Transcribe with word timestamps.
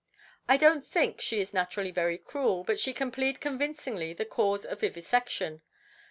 I 0.49 0.57
don't 0.57 0.83
think 0.83 1.21
she 1.21 1.39
is 1.41 1.53
naturally 1.53 1.91
very 1.91 2.17
cruel, 2.17 2.63
but 2.63 2.79
she 2.79 2.91
can 2.91 3.11
plead 3.11 3.39
convincingly 3.39 4.13
the 4.13 4.25
cause 4.25 4.65
of 4.65 4.79
vivisection. 4.79 5.61